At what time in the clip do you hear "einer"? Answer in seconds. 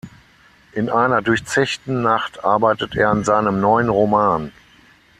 0.89-1.21